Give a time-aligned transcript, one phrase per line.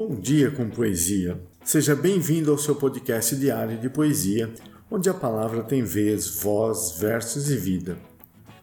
[0.00, 1.40] Bom dia com poesia.
[1.64, 4.48] Seja bem-vindo ao seu podcast diário de poesia,
[4.88, 7.98] onde a palavra tem vez, voz, versos e vida.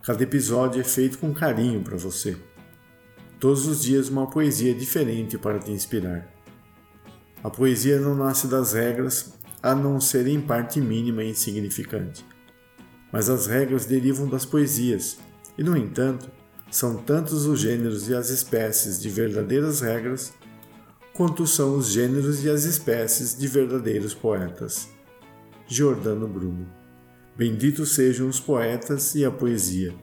[0.01, 2.37] Cada episódio é feito com carinho para você.
[3.37, 6.25] Todos os dias uma poesia diferente para te inspirar.
[7.43, 12.25] A poesia não nasce das regras, a não ser em parte mínima e insignificante.
[13.11, 15.17] Mas as regras derivam das poesias,
[15.57, 16.31] e no entanto,
[16.71, 20.33] são tantos os gêneros e as espécies de verdadeiras regras
[21.15, 24.89] quanto são os gêneros e as espécies de verdadeiros poetas.
[25.65, 26.67] Giordano Bruno.
[27.37, 29.95] Benditos sejam os poetas e a poesia.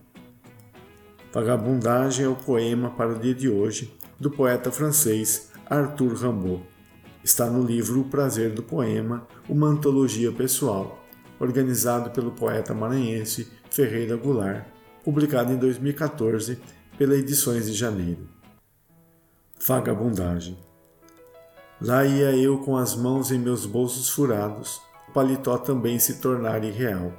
[1.30, 6.62] Vagabundagem é o poema para o dia de hoje do poeta francês Arthur Rimbaud.
[7.22, 10.98] Está no livro O Prazer do Poema, uma antologia pessoal,
[11.38, 14.64] organizado pelo poeta maranhense Ferreira Goulart,
[15.04, 16.58] publicado em 2014
[16.96, 18.26] pela Edições de Janeiro.
[19.64, 20.71] Vagabundagem.
[21.84, 26.62] Lá ia eu com as mãos em meus bolsos furados, o paletó também se tornar
[26.62, 27.12] irreal.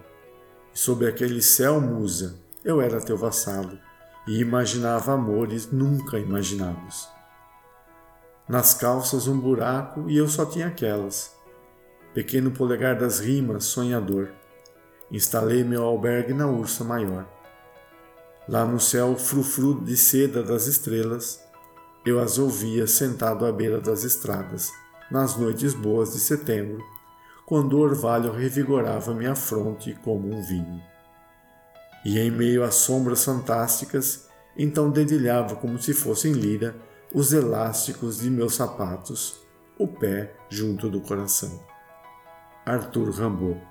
[0.74, 3.78] E sob aquele céu musa, eu era teu vassalo
[4.26, 7.10] e imaginava amores nunca imaginados.
[8.48, 11.36] Nas calças um buraco e eu só tinha aquelas.
[12.14, 14.30] Pequeno polegar das rimas, sonhador.
[15.12, 17.28] Instalei meu albergue na Ursa Maior.
[18.48, 21.43] Lá no céu frufru de seda das estrelas,
[22.06, 24.72] eu as ouvia sentado à beira das estradas,
[25.10, 26.84] nas noites boas de setembro,
[27.46, 30.82] quando o orvalho revigorava minha fronte como um vinho.
[32.04, 36.76] E em meio às sombras fantásticas, então dedilhava como se fossem lira
[37.14, 39.40] os elásticos de meus sapatos,
[39.78, 41.64] o pé junto do coração.
[42.66, 43.62] Arthur Rimbaud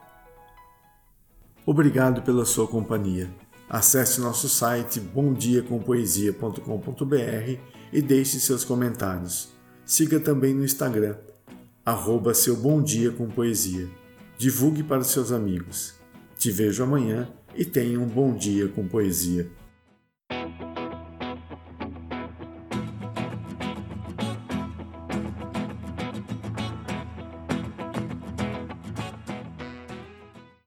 [1.64, 3.30] Obrigado pela sua companhia.
[3.72, 7.58] Acesse nosso site bomdiacompoesia.com.br
[7.90, 9.48] e deixe seus comentários.
[9.86, 11.16] Siga também no Instagram,
[11.82, 13.88] arroba seu Bom Dia com Poesia.
[14.36, 15.94] Divulgue para seus amigos.
[16.36, 19.50] Te vejo amanhã e tenha um bom dia com poesia.